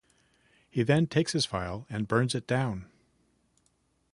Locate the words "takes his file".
1.05-1.85